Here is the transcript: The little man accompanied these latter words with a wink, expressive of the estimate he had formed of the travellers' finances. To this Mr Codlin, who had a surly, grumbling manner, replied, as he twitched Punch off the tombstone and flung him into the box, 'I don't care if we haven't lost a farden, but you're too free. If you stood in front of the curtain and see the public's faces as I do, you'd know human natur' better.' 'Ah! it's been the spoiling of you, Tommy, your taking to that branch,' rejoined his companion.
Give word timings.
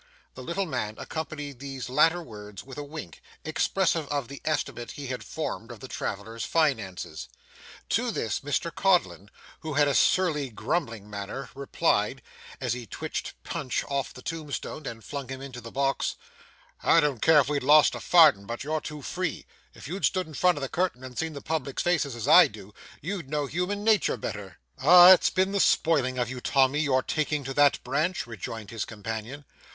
The 0.33 0.41
little 0.41 0.65
man 0.65 0.95
accompanied 0.97 1.59
these 1.59 1.87
latter 1.87 2.23
words 2.23 2.63
with 2.63 2.79
a 2.79 2.83
wink, 2.83 3.21
expressive 3.45 4.07
of 4.07 4.29
the 4.29 4.41
estimate 4.43 4.93
he 4.93 5.05
had 5.05 5.23
formed 5.23 5.69
of 5.71 5.79
the 5.79 5.87
travellers' 5.87 6.43
finances. 6.43 7.29
To 7.89 8.09
this 8.09 8.39
Mr 8.39 8.73
Codlin, 8.73 9.29
who 9.59 9.75
had 9.75 9.87
a 9.87 9.93
surly, 9.93 10.49
grumbling 10.49 11.07
manner, 11.07 11.51
replied, 11.53 12.23
as 12.59 12.73
he 12.73 12.87
twitched 12.87 13.35
Punch 13.43 13.83
off 13.89 14.11
the 14.11 14.23
tombstone 14.23 14.87
and 14.87 15.03
flung 15.03 15.27
him 15.29 15.39
into 15.39 15.61
the 15.61 15.69
box, 15.69 16.15
'I 16.81 16.99
don't 17.01 17.21
care 17.21 17.37
if 17.39 17.47
we 17.47 17.57
haven't 17.57 17.67
lost 17.67 17.93
a 17.93 17.99
farden, 17.99 18.47
but 18.47 18.63
you're 18.63 18.81
too 18.81 19.03
free. 19.03 19.45
If 19.75 19.87
you 19.87 20.01
stood 20.01 20.25
in 20.25 20.33
front 20.33 20.57
of 20.57 20.63
the 20.63 20.67
curtain 20.67 21.03
and 21.03 21.15
see 21.15 21.29
the 21.29 21.41
public's 21.41 21.83
faces 21.83 22.15
as 22.15 22.27
I 22.27 22.47
do, 22.47 22.73
you'd 23.01 23.29
know 23.29 23.45
human 23.45 23.83
natur' 23.83 24.17
better.' 24.17 24.57
'Ah! 24.79 25.11
it's 25.11 25.29
been 25.29 25.51
the 25.51 25.59
spoiling 25.59 26.17
of 26.17 26.27
you, 26.27 26.41
Tommy, 26.41 26.79
your 26.79 27.03
taking 27.03 27.43
to 27.43 27.53
that 27.53 27.83
branch,' 27.83 28.25
rejoined 28.25 28.71
his 28.71 28.83
companion. 28.83 29.45